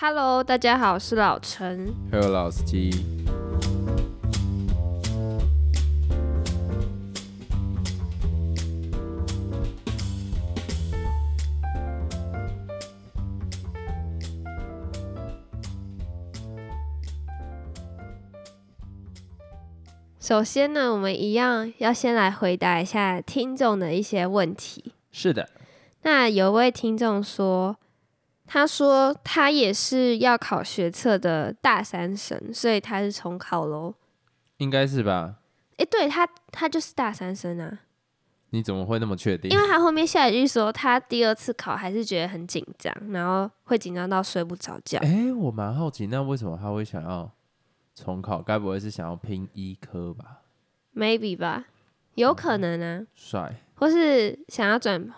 [0.00, 1.92] Hello，大家好，我是老陈。
[2.12, 2.92] Hello，老司机，
[20.20, 24.92] 首先呢，我们一样要先来回答一下听众的一些问题。
[25.10, 25.48] 是的，
[26.02, 27.76] 那有位听众说，
[28.48, 33.94] 他说他也是要考学测的大三生，所以他是重考喽。
[34.56, 35.36] 应该是吧？
[35.76, 37.80] 诶，对他，他就是大三生啊，
[38.50, 39.56] 你怎么会那么确定因？
[39.56, 44.98] 为他后面下一句说他第二次考还是觉得很紧张，然后会紧张到睡不着觉。
[45.00, 47.30] 哎、我蛮好奇，那为什么他会想要
[47.94, 48.42] 重考？
[48.42, 50.40] 该不会是想要拼医科吧
[50.96, 51.66] ？Maybe 吧，
[52.14, 55.08] 有可能啊，帅，或是想要转，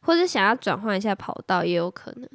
[0.00, 2.28] 或是想要转换一下跑道也有可能。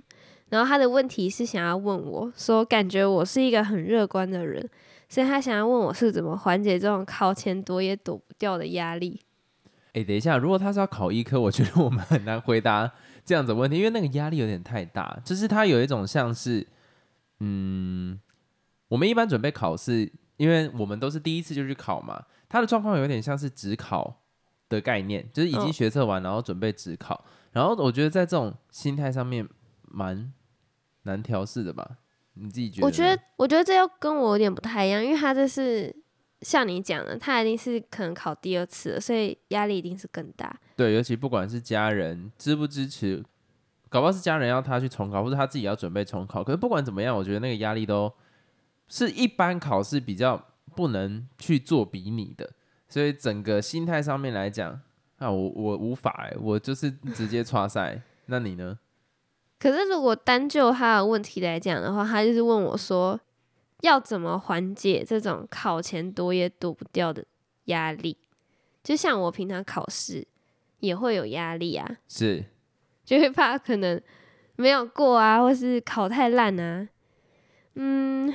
[0.53, 4.69] 然后他的问题是想要问我说，感觉我是一个很乐观的人，
[5.09, 9.19] 所以他想要问我是怎么缓解这种考前躲也躲不掉的压力。
[9.93, 12.91] 哎、等一下，如果他是要考医科，我觉得我们很难回答
[13.25, 15.19] 这样子的问题，因为那个压力有点太大。
[15.25, 16.67] 就是他有一种像是，
[17.39, 18.19] 嗯，
[18.89, 24.21] 我们一般准备考试，因为我们都是第一次就去考嘛，他的状况有点像是只考
[24.69, 27.25] 的概念，就是已经嗯学测完，然后准备职考。
[27.53, 29.47] 然后我觉得在这种心态上面
[29.83, 30.31] 蛮
[31.03, 31.97] 难调试的吧？
[32.33, 32.87] 你自己觉得？
[32.87, 35.95] 我觉得，我觉得这又跟我有点不太一样，因为他这是
[36.41, 40.59] 像你讲的，他一定是可能考第二次了，所以压力一定是更大。
[40.75, 43.23] 对，尤其不管是家人支不支持，
[43.89, 46.43] 搞不好是家人要他去重考，或者他自己要准备重考。
[46.43, 48.11] 可是不管怎么样，我觉得那个压力都
[48.87, 50.43] 是一般考试比较
[50.75, 52.49] 不能去做比拟的，
[52.89, 54.81] 所以整个心态上面来讲，
[55.19, 58.01] 啊，我我无法哎、我就是直接 刷赛。
[58.25, 58.79] 那你呢？
[59.63, 63.17] 可是如果单就他的问题来讲的话，他就是问我说，
[63.79, 67.23] 要怎么缓解这种考前躲也躲不掉的
[67.67, 68.17] 压力？
[68.83, 70.27] 就像我平常考试
[70.79, 72.43] 也会有压力啊，是
[73.05, 74.01] 就会怕可能
[74.57, 76.89] 没有过啊，或是考太烂啊。
[77.75, 78.33] 嗯，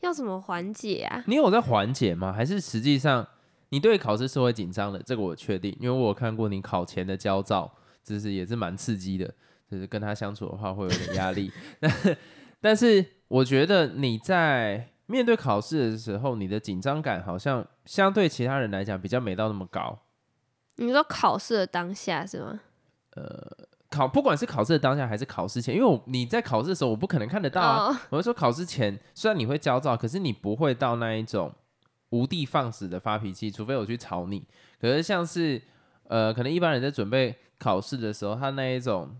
[0.00, 1.24] 要怎么缓解啊？
[1.28, 2.30] 你有在缓解吗？
[2.30, 3.26] 还是实际上
[3.70, 5.02] 你对考试是会紧张的？
[5.02, 7.72] 这个我确定，因为我有看过你考前的焦躁，
[8.04, 9.32] 就是也是蛮刺激的，
[9.70, 11.52] 就是跟他相处的话会有点压力。
[11.78, 12.16] 但
[12.60, 19.98] 但是我觉得你在面对考试的时候，你的紧张感好像相对其他人来讲比较没到那么高。
[20.76, 22.60] 你说考试的当下是吗？
[23.16, 23.56] 呃
[23.90, 31.52] 考不管是考试的当下还是考试前，因为我你在考试的时候，我不可能看得到我是说考试前，虽然你会焦躁，可是你不会到那一种
[32.10, 34.46] 无地放矢的发脾气，除非我去吵你。
[34.80, 35.60] 可是像是
[36.04, 39.16] 呃，可能一般人在准备考试的时候，他那一种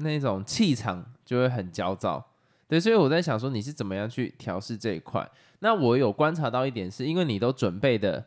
[0.00, 2.24] 那种气场就会很焦躁。
[2.68, 5.28] 对，所以我在想说你是怎么样去调试这一块。
[5.60, 8.26] 那我有观察到一点是，因为你都准备的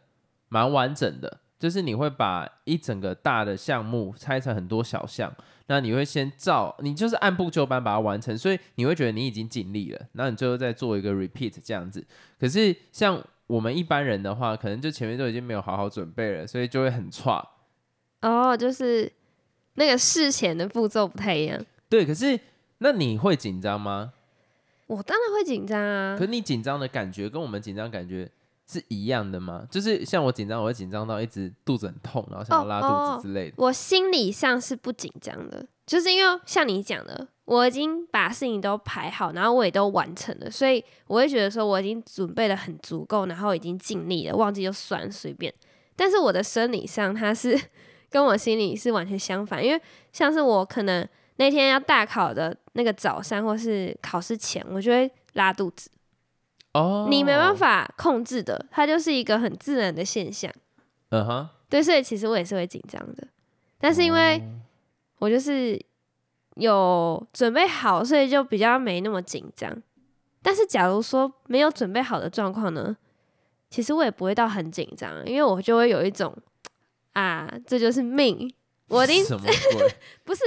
[0.50, 5.34] 蛮完整的，就是你会把一整个大的项目拆成很多小项，
[5.68, 12.06] 那你会先照，你就是按部就班把它完成，所以你会觉得你已经尽力了，那你最后再做一个 repeat 这样子。
[12.38, 17.48] 可是像我们一般人的话，可能就前面都已经没有好好准备了，所以就会很差。
[18.22, 19.12] 哦，就是
[19.76, 21.64] 那个事前的步骤不太一样。
[21.90, 22.40] 对，可是
[22.80, 24.14] 那你会紧张吗？
[24.88, 28.30] 我当然会紧张啊可，你紧张的感觉跟我们紧张感觉
[28.68, 29.66] 是一样的吗？
[29.72, 33.56] 就是像我紧张，我会紧张到一直肚子很痛，然后想要拉肚子之类的。
[33.58, 45.52] 我心理上是不紧张的，就是因为像你讲的，我已经把事情都排好，然后我也都完成了，所以我会觉得说我已经准备的很足够，然后已经尽力了，忘记就算随便。
[45.96, 47.60] 但是我的生理上，它是
[48.14, 49.82] 跟我心里是完全相反，因为
[50.12, 51.04] 像是我可能
[51.38, 55.90] 那天要大考的那个早上，或是考试前，我就会拉肚子。
[56.76, 57.58] 哦，你没办。
[57.58, 60.52] 法控制的，它就是一个很自然的现象。
[61.10, 63.28] 嗯哼，对，所以其实我也是会紧张的，
[63.80, 64.42] 但是因为哦
[65.18, 65.80] 我就是
[66.58, 69.76] 有准备好，所以就比较没那么紧张。
[70.44, 72.96] 但是假如说没有准备好的状况呢，
[73.72, 76.36] 其实我也不会到很紧张，因为我就会有一种
[77.14, 78.54] 啊，这就是命，
[78.90, 79.96] 我一定什么鬼？
[80.24, 80.42] 不是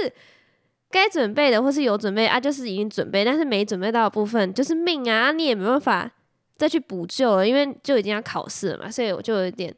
[0.89, 6.09] 该准备的，或是有准备啊，就是已经准备，但是没准备到的部分就是命啊，你也没办法
[6.55, 9.75] 再去补救了，因为就已经要考试了嘛，所以我就有一点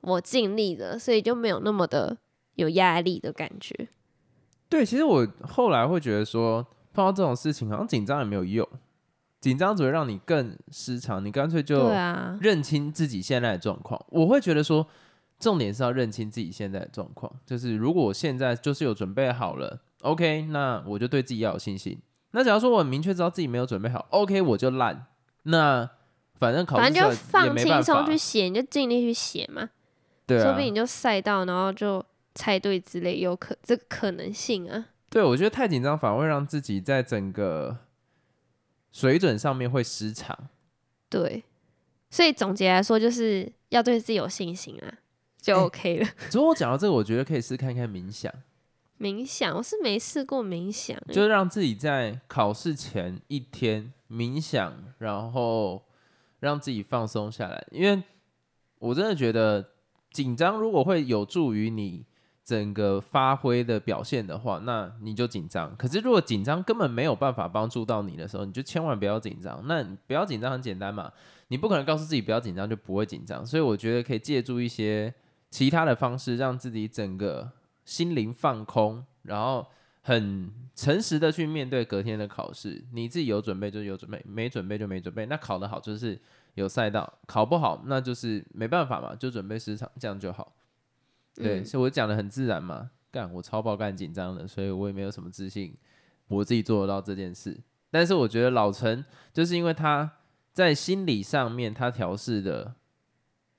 [0.00, 2.16] 我尽力了，所以就没有那么的
[2.54, 3.88] 有压力的感觉。
[4.68, 8.66] 对，其实我后来会觉得说，碰到这种事情好像紧张也没有用，
[9.40, 11.90] 紧张只会让你更失常，你干脆就
[12.40, 14.00] 认清自己现在的状况。
[14.10, 14.86] 我会觉得说，
[15.40, 21.98] 重点是要认清自己现在的状况，就是如果我现在就是有准备好了，OK，那我就对自己要有信心。
[22.32, 25.06] 那假如说我很明确知道自己没有准备好，OK，我就烂。
[25.44, 25.90] 那
[26.34, 29.70] 反正考试反正就放轻松去写，你就尽力去写嘛，
[30.26, 32.04] 对啊说不，定你就赛到，然后就
[32.34, 34.86] 猜对之类，有可这个可能性啊。
[35.08, 37.78] 对我觉得太紧张反而会让自己在整个
[38.92, 40.48] 水准上面会失常。
[41.08, 41.42] 对，
[42.10, 44.98] 所以总结来说，就是要对自己有信心啊，
[45.40, 46.08] 就哎 OK 了。
[46.32, 48.32] 如果我讲到这个，我觉得可以试看看冥想，
[48.98, 55.82] 冥想，我是没试过冥想欸，就是让自己在考试前一天冥想，然后
[56.40, 57.66] 让自己放松下来。
[57.70, 58.02] 因为
[58.78, 59.70] 我真的觉得
[60.10, 62.04] 紧张如果会有助于你
[62.42, 65.76] 整个发挥的表现的话，那你就紧张。
[65.76, 69.62] 可是如果紧张根本没有办法帮助到你的时候，你就千万不要紧张。
[69.66, 71.12] 那你不要紧张很简单嘛，
[71.48, 73.46] 你不可能告诉自己不要紧张就不会紧张。
[73.46, 75.14] 所以我觉得可以借助一些
[75.50, 77.50] 其他的方式，让自己整个
[77.84, 79.66] 心灵放空，然后
[80.02, 82.84] 很诚实的去面对隔天的考试。
[82.92, 85.26] 你自己有准备就有准备，没准备就没准备。
[85.26, 86.18] 那考得好就是
[86.54, 90.54] 有赛道，考不好那就是没办法嘛，就准备时长这样就好。
[91.34, 95.76] 对，嗯所以我讲的很自然嘛，干我超爆干紧张的，所以我也没有什么自信，
[96.28, 97.60] 我自己做得到这件事。
[97.90, 100.10] 但是我觉得老陈就是因为他
[100.52, 102.74] 在心理上面他调试的，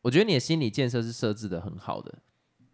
[0.01, 2.19] 我觉得你的心理建设是设置的很好的，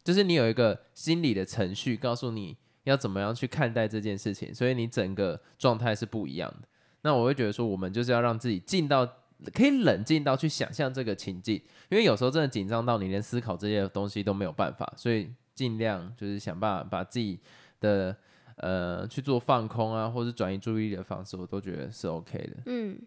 [0.04, 6.68] 就是你有一个心理的程序，告诉你要怎么样去看待这件事情，所以你整个状态是不一样的。
[7.02, 9.06] 那我会觉得说，我们就是要让自己进到
[9.54, 11.56] 可以冷静到去想象这个情境，
[11.90, 17.40] 因为有时候真的紧张到你连思考这些东西都没有办法，所以尽量就是想办法把自己
[17.80, 18.16] 的
[18.56, 22.58] 呃去做放空啊，或是转移注意力的方式，我都觉得是 OK 的。
[22.66, 23.00] 嗯，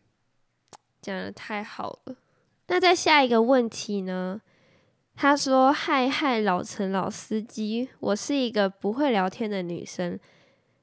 [1.00, 2.16] 讲的太好了。
[2.70, 4.40] 那在下一个问题呢？
[5.16, 10.16] 他说：“嗨嗨，老陈老司机，我是一个不会聊天的女生，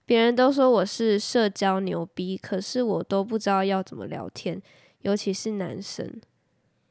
[0.05, 4.61] 别人都说我是社交牛逼，可是我都不知道要怎么聊天，
[4.99, 6.19] 尤其是男生。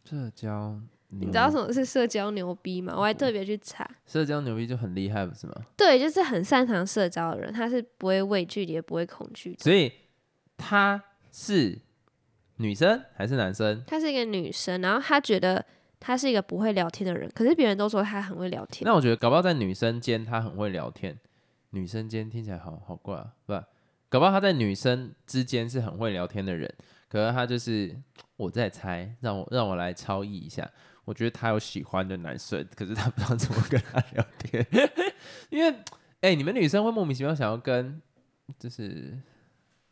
[0.06, 2.94] 社交，你知道什么是社交牛逼吗？
[2.96, 3.87] 我还特别去查。
[4.06, 5.54] 社交牛逼就很厉害，不是吗？
[5.76, 9.62] 对，就是很擅长社交的人，他是不会畏惧，也不会恐惧的。
[9.62, 9.93] 所以
[10.56, 11.00] 他
[11.31, 11.78] 是
[12.56, 13.82] 女生还是男生？
[13.87, 15.64] 她是一个女生，然后她觉得
[16.00, 18.82] 她是一个不会聊天的人，可是别人都说她很会聊天。
[18.85, 21.19] 那我觉得搞不好在女生间她很会聊天，
[21.70, 23.53] 女生间听起来好好怪啊，不，
[24.08, 26.73] 搞不好她在女生之间是很会聊天的人，
[27.08, 27.94] 可是她就是
[28.37, 30.70] 我在猜，让我让我来超意一下，
[31.05, 34.67] 我觉得他有喜欢的男生，可是他不知道怎么跟他聊天，
[35.50, 35.75] 因为
[36.23, 38.00] 哎、你们女生会莫名其妙想要跟
[38.58, 39.17] 就是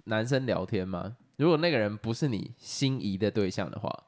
[0.04, 1.16] 男生聊天吗？
[1.36, 4.04] 如果那个人不是你心仪的对象的话，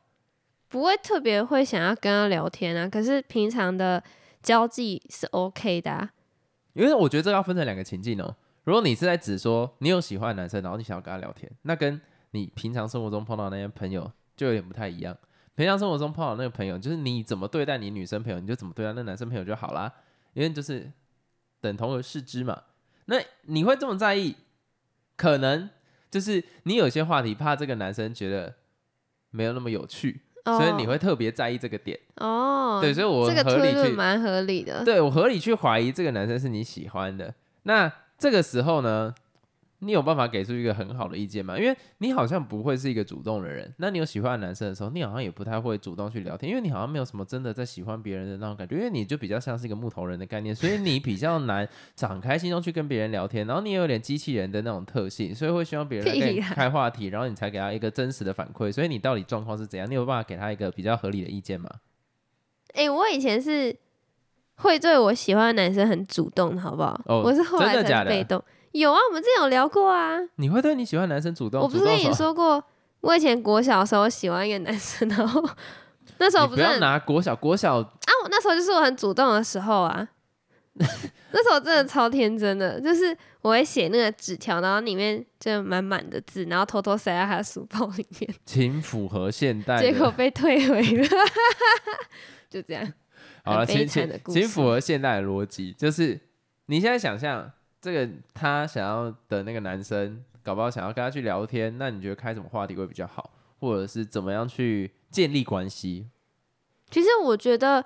[0.69, 4.03] 不会特别会想要跟他聊天啊，可是平常的
[4.43, 6.11] 交际是 OK 的、啊。
[6.73, 8.37] 因为我觉得这要分成两个情境哦。
[8.65, 12.01] 如果你是在指说你有喜欢的男生，然后你想要跟他聊天，那跟
[12.33, 15.17] 你平常生活中碰到那些朋友就有点不太一样。
[15.55, 19.91] 平常生活中碰到那个朋友，就是你怎么对待你女生朋友，你就怎么对待那男生朋友就好啦，
[20.35, 20.93] 因为就是
[21.61, 22.65] 等同而视之嘛。
[23.07, 24.35] 那你会这么在意，
[25.17, 25.71] 可能
[26.11, 28.55] 就是你有些话题怕这个男生觉得
[29.31, 31.99] 没有那么有趣，哦、所以你会特别在意这个点。
[32.17, 34.85] 哦，对，所以我这个合理去推论蛮合理的。
[34.85, 39.15] 对我合理去怀疑这个男生是你喜欢的，那这个时候呢，
[39.81, 41.59] 你有办法给出一个很好的意见吗？
[41.59, 59.89] 因为你好像不会是一个主动的人，那你有喜欢的男生的时候，你好像也不太会主动去聊天，因为你好像没有什么真的在喜欢别人的那种感觉，因为你就比较像是一个木头人的概念，所以你比较难敞开心胸去跟别人聊天，然后你也有点机器人的那种特性，所以会希望别人来跟你开话题，然后你才给他一个真实的反馈，所以你到底状况是怎样？
[59.91, 61.71] 你有办法给他一个比较合理的意见吗？
[62.75, 63.75] 诶，我以前是
[64.57, 67.01] 会对我喜欢的男生很主动，好不好？
[67.07, 68.43] 哦我是后来真的假的才被动。
[68.79, 70.19] 有啊，我们之前有聊过啊。
[70.37, 71.61] 你会对你喜欢的男生主动？
[71.61, 72.63] 我不是跟你说过，
[73.01, 75.43] 我以前国小的时候喜欢一个男生，然后
[76.19, 80.09] 那时候不是很拿国小国小啊，我那时候就是我很主动的时候啊。
[81.33, 91.09] 那时候真的超天真的，就是我会写那个纸条，然后里面就满满的字，然后偷偷塞在他的书包里面， 请符合现代结果，被退回了，
[92.51, 92.93] 就这样。
[93.43, 96.21] 好了，请请请符合现代的逻辑，就是
[96.67, 97.51] 你现在想象
[97.87, 106.09] 这个他想要的那个男生，搞不好想要跟他去聊天，那你觉得开什么话题会比较好，或者是怎么样去建立关系？
[106.91, 107.85] 其实我觉得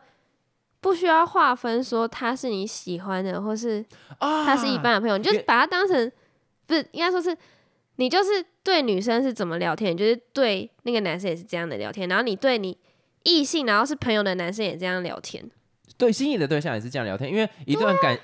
[0.80, 3.84] 不需要划分说他是你喜欢的，或是
[4.18, 6.10] 啊他是一般的朋友，你就是把他当成
[6.64, 7.36] 不是应该说是
[7.96, 12.78] 你就是对女生是怎么聊天，你就是对那个男生也是这样的聊天，然后你对你
[13.24, 15.44] 异性然后是朋友的男生也这样聊天。
[15.98, 18.18] 对心仪的对象也是这样聊天，因为一段感、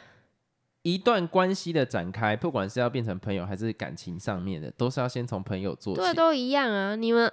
[0.86, 6.00] 一段关系的展开，不管是要变成朋友还是感情上面的，都是要先从朋友做起。
[6.00, 6.94] 对，都一样啊。
[6.94, 7.32] 你们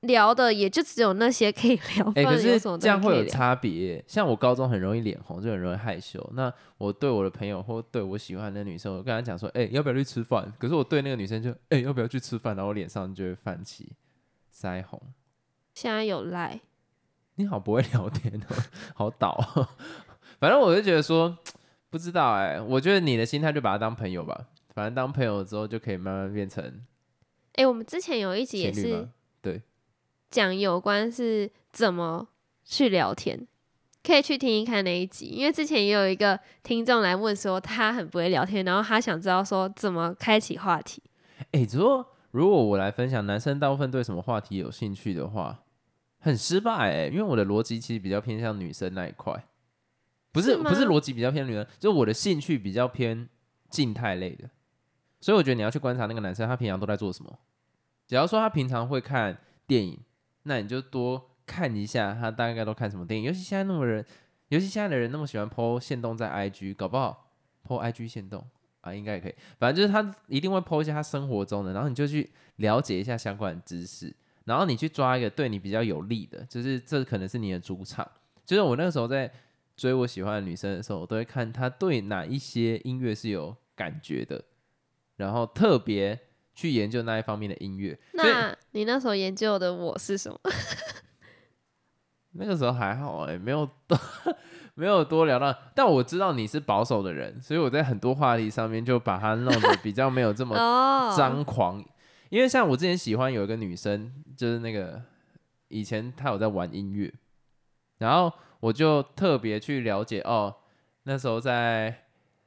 [0.00, 3.00] 聊的也就只有那些可以聊， 哎、可是这样？
[3.00, 4.04] 会有差别。
[4.06, 6.22] 像我高中很容易脸红，就很容易害羞。
[6.34, 10.52] 那我对我的朋友或对我喜欢的女生，我跟她讲说，哎、要不要去吃饭？
[10.58, 12.54] 可是我对那个女生就，哎、要不要去吃饭？
[12.54, 13.92] 然后我脸上就会泛起
[14.54, 15.00] 腮红。
[15.72, 16.60] 现在有赖，
[17.36, 18.54] 你好不会聊天哦，
[18.94, 19.66] 好倒哦。
[20.38, 21.38] 反正我就觉得说，
[21.94, 24.48] 不知道哎、我觉得你的心态就把他当朋友吧。
[24.74, 26.82] 反正当朋友之后，就可以慢慢变成
[27.52, 29.08] 哎、我们之前有一集也是。
[29.40, 29.62] 对，
[30.28, 32.26] 讲有关是怎么
[32.64, 33.46] 去聊天，
[34.02, 35.26] 可以去听一看那一集。
[35.26, 41.00] 因为之前也有一个听众来问说，他很不会聊天，然后他想知道说怎么开启话题。
[41.52, 45.60] 哎、只不过如果我来分享男生大部分对什么话题有兴趣的话，
[46.18, 49.46] 很失败哎、因为我的逻辑其实比较偏向女生那一块，
[50.34, 53.28] 不是不是逻辑比较偏女生，就是我的兴趣比较偏
[53.70, 54.50] 静态类的，
[55.20, 57.38] 所以我觉得你要去观察那个男生他平常都在做什么。
[58.08, 59.38] 假如说他平常会看
[59.68, 59.96] 电影，
[60.42, 64.04] 那你就多看一下他大概都看什么电影，尤其现在那么人，
[64.48, 67.30] 尤其现在的人那么喜欢 PO 线动在 IG，搞不好
[67.64, 68.44] PO IG 线动
[68.80, 69.34] 啊，应该也可以。
[69.58, 74.14] 反正就是他一定会 PO 一些他生活中的，然后你就去了解一下相关的知识，
[74.46, 78.06] 然后你去抓一个对你比较有利的，就是这可能是你的主场。
[78.44, 79.32] 就是我那个时候在
[79.76, 84.44] 追我喜欢的女生的时候，我都会看她对哪一些音乐是有感觉的，
[85.16, 86.18] 然后特别
[86.54, 87.98] 去研究那一方面的音乐。
[88.12, 90.38] 那你那时候研究的我是什么？
[92.36, 93.98] 那个时候还好哎、没有多
[94.74, 101.84] 没有多聊到，但我知道你是保守的人，所以我在很多话题上面就把它弄得比较没有这么哦，张狂。
[102.30, 105.00] 因为像我之前喜欢有一个女生，就是那个
[105.68, 107.12] 以前她有在玩音乐，
[107.98, 108.32] 然后
[108.64, 110.54] 我就特别去了解哦，
[111.02, 111.94] 那时候在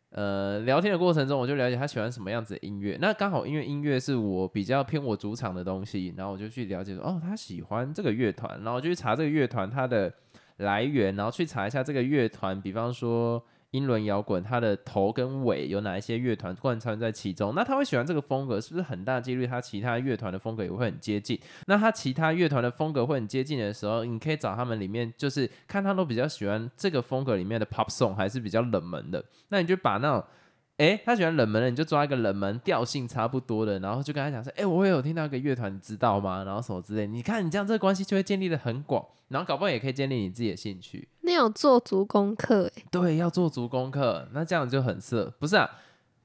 [0.09, 2.97] 呃聊天的过程中，我就了解他喜欢什么样子的音乐。
[3.00, 10.12] 那刚好因为音乐是我比较偏我主场的东西，然后我就去了解说哦，他喜欢这个乐团，然后我就去查这个乐团它的
[10.57, 13.43] 来源，然后去查一下这个乐团，比方说。
[13.77, 17.53] 英伦摇滚，他的头跟尾有哪一些乐团贯穿在其中？
[17.55, 21.39] 那他会喜欢这个风格，是不是很大几率他其他乐团的风格也会很接近？
[21.67, 29.24] 那他其他乐团的风格会很接近的时候，你可以找他们里面，就是看他都比较喜欢这个风格里面的 pop song，还是比较冷门的。
[29.50, 30.24] 那你就把那种，
[30.77, 36.43] 诶，他喜欢冷门的，你就抓一个冷门调性差不多的，然后就跟他讲说，诶，我也有听到一个乐团，你知道吗？
[36.43, 41.07] 然后什么之类，你看你这样这个关系就会建立的很广，然后搞不好也可以建立你自己的兴趣。
[41.22, 45.69] 你有做足功课哎、对，要做足功课，那这样就很色，不是啊？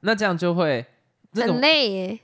[0.00, 0.84] 那这样就会
[1.32, 2.20] 很种累耶、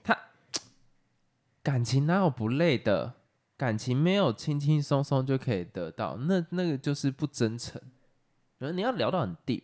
[1.63, 3.15] 感情哪有不累的？
[3.57, 7.81] 感情没有轻轻松松就可以得到，那那个就是不真诚。
[8.59, 9.63] 然后你要聊到很 deep，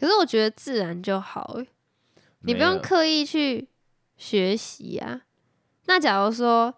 [0.00, 1.66] 可是我觉得自然就好哎、
[2.40, 3.68] 你不用刻意去
[4.16, 5.20] 学习啊。
[5.84, 6.74] 那假如说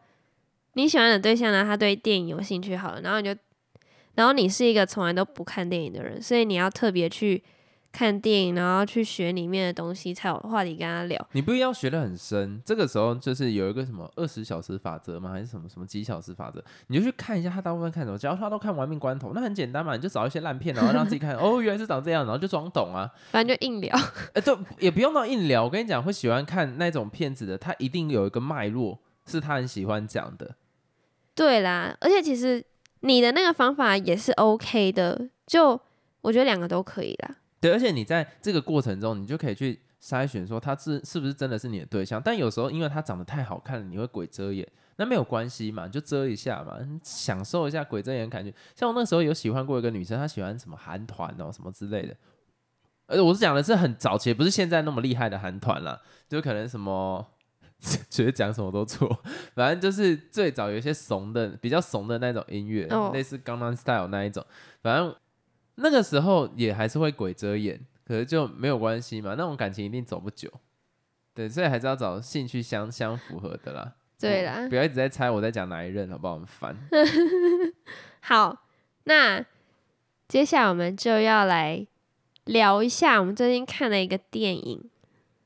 [0.73, 3.41] 你喜欢的对象呢，他对电影有兴趣好了，然后你就，
[4.15, 7.45] 然后你是一个从来都不看电影的人，所以你要特别去
[7.93, 11.29] 看电影，然后去学里面的东西，才有话题跟他聊。
[11.33, 12.61] 你不一定要学的很深。
[12.65, 15.31] 这个时候就是有一个什么二十小时法则吗？
[15.31, 16.65] 还是什么什么几小时法则？
[16.87, 18.19] 你就去看一下他大部分看什么。
[18.19, 21.37] 只要他都看《亡命关头》，那很简单嘛，你就找一些烂片，然后让自己看。
[21.39, 23.11] 哦，原来是长这样，然后就装懂啊。
[23.31, 23.95] 反正就硬聊。
[24.33, 25.63] 哎、 对，也不用到硬聊。
[25.65, 30.57] 我跟你讲，会喜欢看那种片子的，他一定有一个脉络，是他很喜欢讲的。
[31.35, 32.65] 对啦，而且其实
[33.01, 35.79] 你的那个方法也是 OK 的，就
[36.23, 37.37] 我觉得两个都可以啦。
[37.63, 42.21] 对，而且你在这个过程中，你就可以去筛选说他是是不是真的是你的对象。
[42.23, 48.53] 但有时候因为他长得太好看了，你会鬼遮眼，那没有关系嘛，你就遮一下嘛，享受一下鬼遮眼的感觉。
[48.75, 52.17] 像我那时候有喜欢过一个女生，她喜欢什么韩团哦，什么之类的。
[53.07, 57.27] 呃，我是讲的是很早期，不是现在那么厉害的韩团啦，就可能什么。
[58.09, 59.09] 觉得讲什么都错，
[59.57, 64.47] 反正就是最早有一些怂的、比较怂的那种音乐哦类似《江南 Style》那一种，
[64.81, 65.13] 反正
[65.77, 70.51] 那个时候也还是会鬼遮眼，可是就没有关系嘛，那种感情一定走不久。
[71.35, 73.95] 对，所以还是要找兴趣相相符合的啦。
[74.21, 76.35] 对啦不，要一直在猜我在讲哪一任，好不好？
[76.35, 76.77] 很烦。
[78.21, 78.67] 好，
[79.05, 79.45] 那
[80.29, 81.87] 接下来我们就要来
[82.45, 84.89] 聊一下我们最近看了一个电影，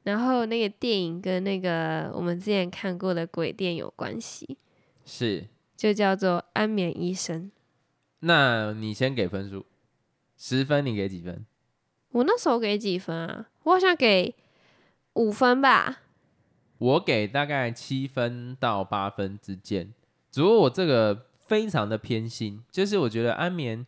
[0.02, 4.58] 然后那个电影跟那个我们之前看过的鬼店有关系，
[5.04, 7.44] 是，就叫做《安眠医生》。
[8.20, 9.64] 那你先给分数，
[10.36, 11.44] 十分你给几分？
[12.12, 13.48] 我那时候给几分啊？
[13.64, 14.34] 我好像给
[15.14, 16.02] 五分吧。
[16.78, 19.92] 我给大概七分到八分之间。
[20.30, 23.86] 只不过我这个非常的偏心，就是我觉得安眠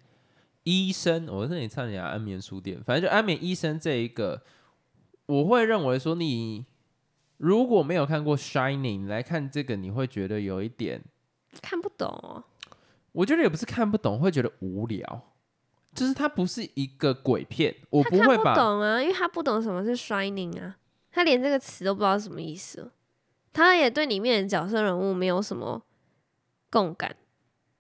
[0.63, 4.43] 医生，我这里差点讲安眠书店，反正就安眠医生这一个，
[5.27, 6.65] 我会认为说，你
[7.37, 11.03] 如果没有看过《Shining》来看这个，你会觉得有一点，
[11.61, 12.45] 看不懂哦。
[13.13, 15.23] 我觉得也不是看不懂，会觉得无聊。
[15.99, 20.77] 就是它不是一个鬼片，我他看不不会把懂啊，因为他不懂什么是 shining 啊，
[21.11, 22.91] 他连这个词都不知道什么意思，
[23.53, 25.83] 他也对里面的角色人物没有什么
[26.71, 27.17] 共感，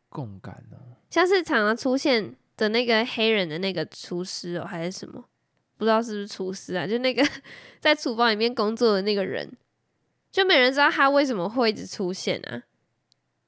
[0.08, 0.98] 共感啊。
[1.10, 5.24] 像是常常出现的那个黑人的那个厨师哦，还是什么，
[5.76, 7.26] 不知道是不是厨师啊，就那个
[7.80, 9.50] 在厨房里面工作的那个人，
[10.30, 12.62] 就没人知道他为什么会一直出现啊。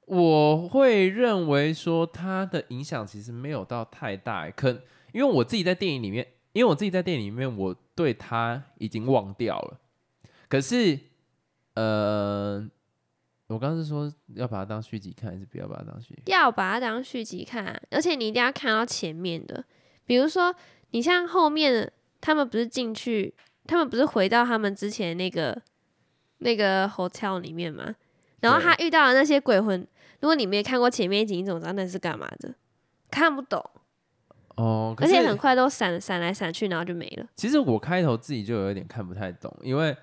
[0.05, 4.69] 我会认为说它的影响其实没有到太大，可
[5.13, 9.79] 因为我自己在电影里面，因为我自己在电影里面，我对它已经忘掉了。
[10.49, 10.99] 可是，
[11.75, 12.69] 呃，
[13.47, 16.21] 我刚刚是说要把它当续集看，还是不要把它当续集？
[16.25, 19.63] 要把它当续集看、而且你一定要看到前面的。
[20.05, 20.53] 比如说，
[20.89, 21.89] 你像后面
[22.19, 23.33] 他们不是进去，
[23.65, 25.61] 他们不是回到他们之前那个
[26.39, 27.95] 那个 hotel 里面吗？
[28.41, 29.79] 然后他遇到的那些鬼魂，
[30.19, 32.53] 如果你没看过前面一集，你怎么知道那是干嘛的？
[33.09, 33.63] 看不懂，
[34.55, 37.25] 哦，而且很快都闪闪来闪去，然后就没了。
[37.35, 39.95] 其实我开头自己就有一点看不太懂，因为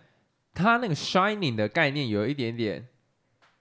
[0.55, 2.87] 他那个 shining 的概念有一点点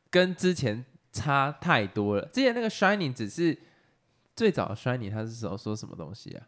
[0.09, 2.25] 跟之前差太多了。
[2.27, 3.57] 之前那个 shining 只是
[4.35, 6.47] 最早的 shining，它是说说什么东西啊？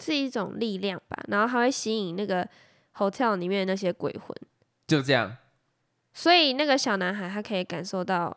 [0.00, 2.48] 是一种力量吧，然后它会吸引那个
[2.96, 4.36] hotel 里面的那些鬼魂，
[4.86, 5.36] 就这样，
[6.14, 8.34] 所以那个小男孩他可以感受到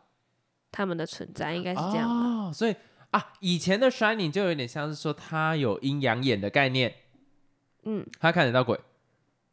[0.70, 2.48] 他们的存在，应该是这样吧。
[2.48, 2.74] 哦，所以
[3.12, 6.92] 啊，以前的 shining 就有点像是说他有阴阳眼的概念，
[7.84, 8.78] 嗯，他看得到鬼，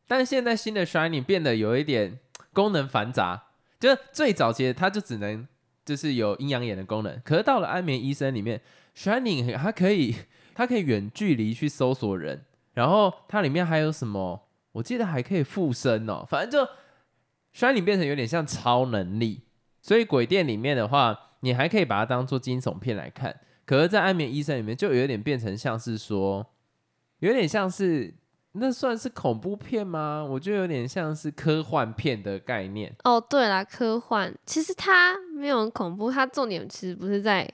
[0.07, 2.19] 但是现在新的 shining 变得有一点
[2.51, 3.43] 功能繁杂，
[3.79, 5.47] 就是最早期的它就只能
[5.85, 8.59] 就是有阴阳眼的功能，可是到了安眠医生里面
[8.97, 10.15] ，shining 它可以
[10.53, 14.49] 它可以远距离去搜索人，然后它里面还有什么？
[14.73, 16.69] 我记得还可以附身哦，反正就
[17.55, 19.41] shining 变成有点像超能力，
[19.81, 26.45] 所以鬼店里面的话，你还可以把它当做惊悚片来看，可是，在安眠医生里面就有点变成像是说，
[27.19, 28.13] 有点像是
[28.51, 30.25] 那算是恐怖片吗？
[30.29, 32.93] 我觉得有点像是科幻片的概念。
[33.03, 37.49] 哦，对啦，科幻其实它没有很恐怖，它重点其实不是在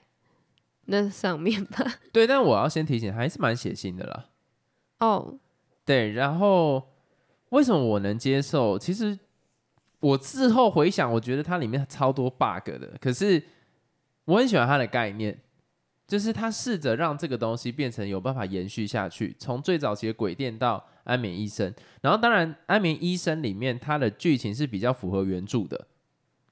[0.85, 1.85] 那上面吧？
[2.11, 4.25] 对，但我要先提醒，还是蛮血腥的啦。
[4.99, 5.37] 哦，
[5.85, 6.89] 对，然后
[7.49, 8.77] 为什么我能接受？
[8.77, 9.17] 其实
[10.01, 13.41] 我事后回想，我觉得它里面超多 bug 的，可是
[14.25, 15.39] 我很喜欢它的概念，
[16.07, 25.87] 就是它试着让这个东西变成有办法延续下去，从最早期的鬼店到安眠医生，然后当然安眠医生里面它的剧情是比较符合原著的。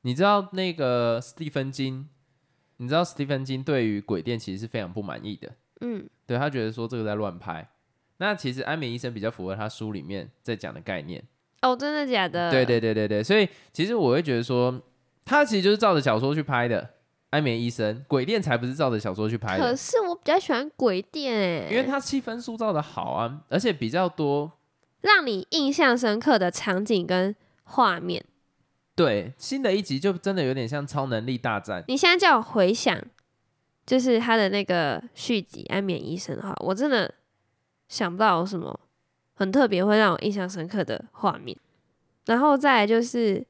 [0.01, 2.07] 你知道那个史蒂芬金，
[2.77, 7.67] 你知道史蒂芬金对于鬼店其实是非常不满意的，嗯，对他觉得说这个在乱拍。
[8.17, 11.23] 那其实安眠医生比较符合他书里面在讲的概念。
[11.61, 12.51] 哦，真的假的？
[12.51, 14.81] 对对对对对，所以其实我会觉得说，
[15.25, 16.95] 他其实就是照着小说去拍的。
[17.31, 24.51] 安眠医生鬼店才不是照着小说去拍的可，是我比较喜欢鬼店哎，因为它气氛塑造的好啊，而且比较多。
[25.01, 28.25] 让你印象深刻的场景跟画面。
[28.95, 31.83] 对，新的一集就真的有点像超能力大战。
[31.87, 32.99] 你现在叫我回想，
[33.85, 37.13] 就是他的那个续集《安眠医生》的话，我真的
[37.87, 38.79] 想不到有什么
[39.39, 41.57] 很特别会让我印象深刻的画面。
[42.25, 43.41] 然后再来就是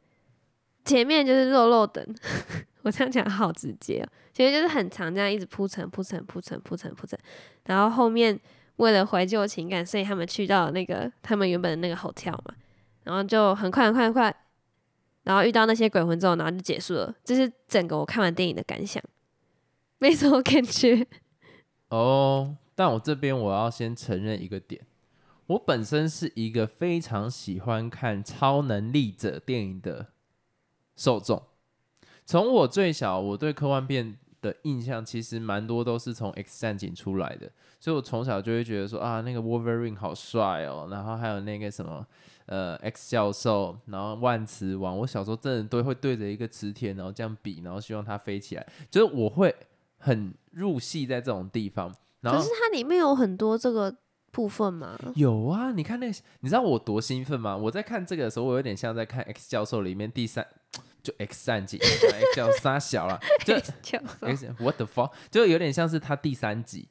[0.85, 2.05] 前面就是肉肉等，
[2.83, 7.17] 我这样讲好直接哦、前面就是很长，这样一直铺陈铺陈铺陈铺陈铺陈，
[7.65, 8.39] 然后后面
[8.75, 12.53] 为了怀旧情感，所以他们去到那个他们原本的那个 hotel 嘛，
[13.03, 14.33] 然后就很快很快很快，
[15.23, 17.13] 然后遇到那些鬼魂之后，然后就结束了。
[17.23, 19.03] 这是整个我看完电影的感想，
[19.97, 21.05] 没什么 感觉。
[21.89, 24.79] 哦，但我这边我要先承认一个点，
[25.49, 30.07] 我本身是一个非常喜欢看超能力者电影的
[30.95, 31.41] 受众。
[32.23, 42.05] 从我最小，我对科幻片的印象其实蛮多都是从 X 战警出来的，所以我从小就会觉得说啊，那个 Wolverine 好帅哦，然后还有那个什么
[42.45, 49.55] 呃 X 教授，然后万磁王，我小时候真的都会对着一个磁铁，然后这样比，然后希望它飞起来，就是我会
[49.97, 51.91] 很入戏在这种地方。
[52.21, 53.95] 可是它里面有很多这个
[54.31, 57.55] 部分吗，有啊，你看那个，你知道我多兴奋吗？
[57.55, 60.45] 我在看这个的时候，我有点像在看 X 教授里面第三，
[61.01, 64.27] 就 X 战警，X 教授杀小了， 就教授。
[64.27, 66.87] X what the fuck，就有点像是他第三集，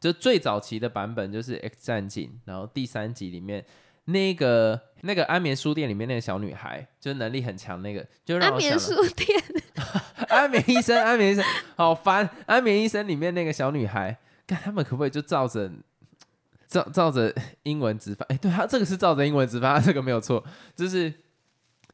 [0.00, 3.64] 就最早期的版本就是 X 战警，然后第三集里面
[4.06, 9.42] 那个那个安眠书店里面那个小女孩，就是能力很强那个，就让安眠书店，
[10.28, 11.44] 安眠医生，安眠医生
[11.76, 15.70] 好烦，安眠医生里面那个小女孩，看他们可不可以就照着
[16.70, 20.42] 照照着英文直发，哎、对，他这个是照着英文直发，这个没有错，
[20.76, 21.12] 就是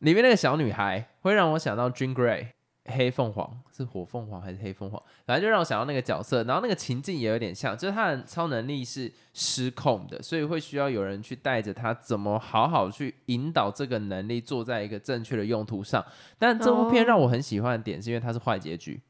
[0.01, 2.49] 里面那个小女孩会让我想到 Jean Grey
[2.85, 5.03] 黑凤凰，是火凤凰还是黑凤凰？
[5.25, 16.05] 反正就让我想到那个角色，然后那个情境也有点像，就是他的超能力是失控的，所以会需要有人去带着他，怎么好好去引导这个能力做在一个正确的用途上。
[16.39, 19.01] 但这部片让我很喜欢的点，是因为它是坏结局，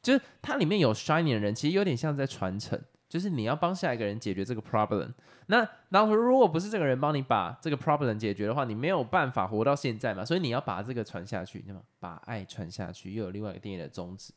[0.00, 2.80] 就是它里面有 Shining 的人，其实有点像在传承。
[3.14, 5.08] 就是你要帮下一个人解决这个 problem，
[5.46, 11.80] 那当时如果不是这个人帮你把这个 problem 解决的话，你没有办法活到现在嘛，所以你要把这个传下去，对吗？
[12.00, 14.32] 把爱传下去，又有另外一个电影的宗旨。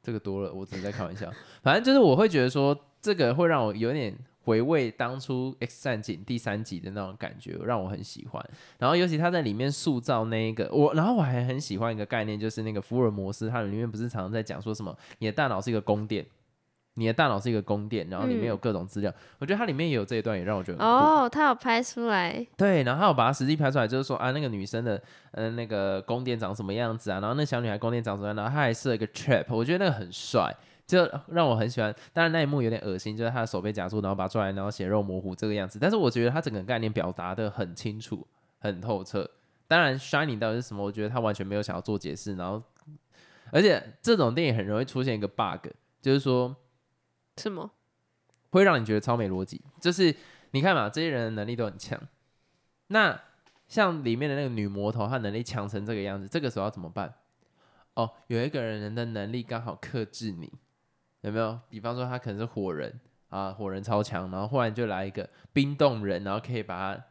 [0.00, 1.28] 这个多了，我只是在开玩笑。
[1.60, 8.50] 反正就是我会觉得说，这个会让我有点回味当初《X 战警》第三集的那种感觉，让我很喜欢。
[8.78, 16.24] 然后尤其他在里面塑造那一个我，然后我还很喜欢一个概念，就是那个福尔摩斯，他里面不是常常在讲说什么，你的大脑是一个宫殿。
[16.96, 19.12] 你的大脑是一个宫殿，然后里面有各种资料。
[19.38, 20.84] 我觉得它里面也有这一段，也让我觉得。
[20.84, 25.02] 哦，他有拍出来，对，然后他有把它实际拍出来，就是说啊，那个女生的
[25.32, 30.54] 呃那个宫殿长什么样子啊，然后那小女孩宫殿长什么样，然后她还设了一个 trap，我觉得那个很帅，
[30.86, 31.92] 就让我很喜欢。
[32.12, 35.80] 当然那一幕有点恶心，就是她的手被夹住，然后拔出来，然后血肉模糊这个样子。
[35.80, 38.24] 但是我觉得他整个概念表达的很清楚、
[38.60, 39.28] 很透彻。
[39.66, 42.36] 当然，Shining 到底是什么，我觉得他完全没有想要做解释。
[42.36, 42.62] 然后，
[43.50, 46.54] 而且这种电影很容易出现一个 bug，就是说。
[47.36, 47.70] 什么
[48.50, 49.60] 会让你觉得超没逻辑？
[49.80, 50.14] 就是
[50.52, 52.00] 你看嘛，这些人的能力都很强，
[52.88, 53.20] 那
[53.66, 57.12] 像里面的那个女魔头，她能力强成这个样子，这个时候要怎么办？
[57.94, 60.52] 哦，有一个人人的能力刚好克制你，
[61.22, 61.58] 有没有？
[61.68, 67.04] 比方说他可能是火人啊，火人超强，然后忽然就来一个冰冻人，然后可以把他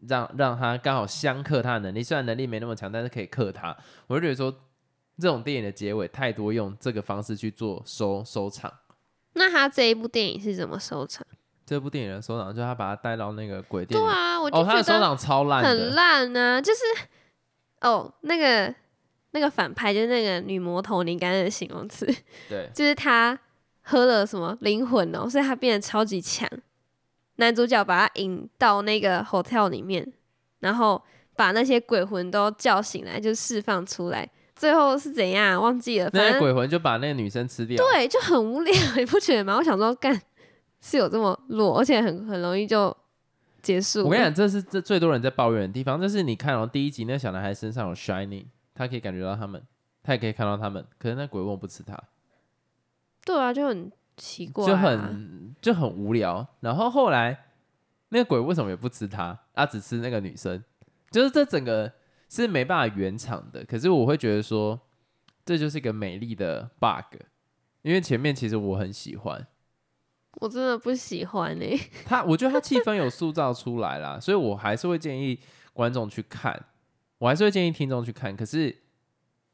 [0.00, 3.76] 让让他刚好相克他的能力，虽然能力没那么强，但是可以克他。
[4.06, 4.50] 我就觉得说，
[5.18, 8.72] 这种电影的结尾太多用这个方式去做收收场。
[9.40, 11.26] 那他这一部电影是怎么收场？
[11.64, 13.98] 这部电影的收场就是他把他带到那个鬼店。
[13.98, 15.94] 对啊，我就哦，他的收场超烂很。
[15.94, 16.80] 烂啊、就是
[17.80, 18.74] 哦，那个
[19.30, 22.06] 那个反派就是那个女魔头，你刚才的形容词，
[22.50, 23.38] 对，就是他
[23.82, 26.46] 喝了什么灵魂哦，所以他变得超级强。
[27.36, 30.12] 男主角把他引到那个 hotel 里面，
[30.58, 31.02] 然后
[31.36, 34.28] 把那些鬼魂都叫醒来，就释放出来。
[34.60, 36.10] 最后是怎样忘记了？
[36.12, 37.82] 那些鬼魂就把那个女生吃掉。
[37.82, 39.56] 对，就很无聊，你不觉得吗？
[39.58, 40.20] 我想说，干
[40.82, 42.94] 是有这么弱，而且很很容易就
[43.62, 44.04] 结束。
[44.04, 48.44] 我跟你讲，这是这最多人在抱怨的地方，就是你看哦，第一集那小男孩身上有 shining，
[48.74, 49.62] 他可以感觉到他们，
[50.02, 51.98] 他也可以看到他们，可是那鬼魂不吃他，
[53.24, 56.46] 对啊，就很奇怪、啊，就很就很无聊。
[56.60, 57.46] 然后后来
[58.10, 60.62] 那个鬼为什么也不吃他，他只吃那个女生？
[61.10, 61.90] 就是这整个
[62.30, 63.62] 是没办法圆场的。
[63.66, 64.80] 可是我会觉得说，
[65.44, 67.20] 这就是一个美丽的 bug，
[67.82, 69.46] 因为前面其实我很喜欢。
[70.40, 75.38] 我真的不喜欢欸呢、他，我觉得他气氛有塑造出来啦，所以我还是会建议
[75.72, 76.66] 观众去看，
[77.18, 78.36] 我还是会建议听众去看。
[78.36, 78.74] 可是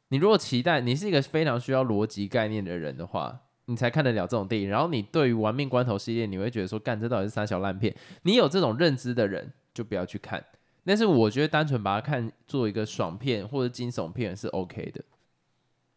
[0.08, 4.68] 你如果期待你是一个非常需要逻辑概念的人的话，你才看得了这种电影。
[4.68, 7.96] 然后你对于《玩命关头》系列，你会觉得说，干这到底是三小烂片？
[8.22, 10.44] 你有这种认知的人就不要去看。
[10.86, 15.04] 但是我觉得单纯把它看做一个爽片或者惊悚片是 OK 的，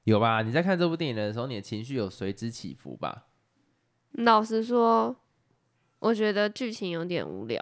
[0.05, 0.41] 有吧？
[0.41, 3.27] 你在看这部电影的时候，你的情绪有随之起伏吧？
[4.13, 5.15] 老实说，
[5.99, 7.61] 我觉得剧情有点无聊，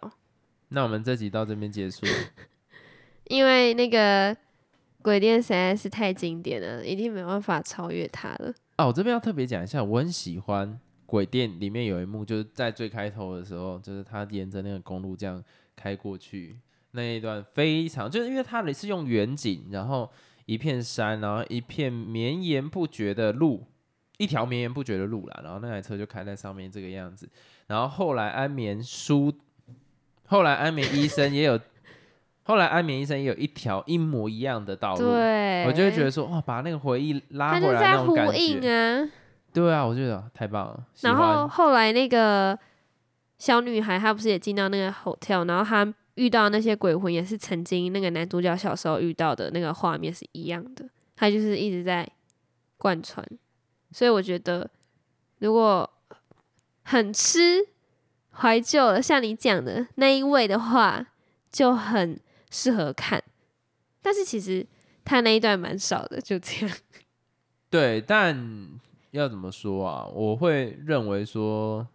[0.70, 2.06] 那我们这集到这边结束。
[3.28, 4.36] 因为那个
[5.02, 8.54] 鬼店实在是太经典了，一定没办法超越它了。
[8.78, 10.72] 啊，我这边要特别讲一下，我很喜欢
[11.06, 15.44] 《鬼店》里面有一幕，就是在最开头的时候，就是他沿着那个公路这样
[15.76, 16.58] 开过去
[16.92, 20.10] 那一段，非常就是因为它是用远景，然后
[20.46, 23.66] 一片山，然后一片绵延不绝的路，
[24.18, 27.30] 一条绵延不绝的路啦，然后那台车就开在上面这个样子，
[27.68, 29.34] 然后后来安眠书，
[30.28, 31.60] 后来安眠医生也有，
[32.44, 38.72] 后来安眠医生也有一条一模一样的道路，对，我就会觉得说，哇，把那个回忆拉他回来那种感应觉。
[38.72, 39.10] 啊。
[39.54, 40.86] 对啊，我觉得太棒了。
[41.02, 42.58] 然后后来那个
[43.40, 52.08] 小女孩她不是也进到那个 hotel，然后她遇到那些鬼魂也是曾经那个男主角小时候遇到的那个画面是一样的，他就是一直在
[52.78, 53.26] 贯穿，
[53.92, 54.70] 所以我觉得
[55.40, 55.90] 如果
[56.84, 57.68] 很吃
[58.32, 61.08] 怀旧的，像你讲的那一位的话，
[61.52, 63.24] 就很适合看。
[64.02, 64.66] 但是其实
[65.04, 66.78] 他那一段蛮少的，就这样。
[67.70, 68.70] 对，但
[69.12, 70.06] 要怎么说啊？
[70.08, 71.88] 我会认为说，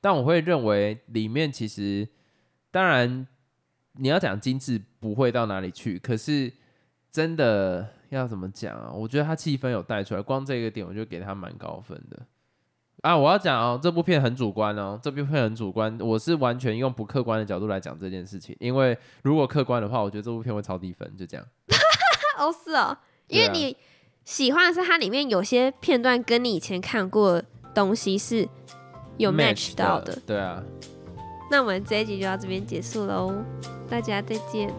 [0.00, 2.08] 但我会认为里面其实，
[2.70, 3.26] 当然
[3.98, 6.52] 你要讲精致不会到哪里去，可是
[7.10, 8.90] 真的要怎么讲啊？
[8.92, 12.20] 我觉得他气氛有带出来，光这个点我就给他蛮高分的
[13.02, 21.46] 啊，我要讲哦，这部片很主观哦，这部片很主观，我是完全用不客观的角度来讲这件事情，因为如果客观的话，我觉得这部片会超低分，就这样。
[22.38, 22.96] 哦，是哦，
[23.28, 23.76] 因为你
[24.24, 28.48] 喜欢的是它里面有些片段跟你以前看过的东西是
[29.18, 30.18] 有 match 到的。
[30.26, 30.62] 对啊，
[31.50, 33.32] 那我们这一集就到这边结束喽，
[33.88, 34.72] 大家再见。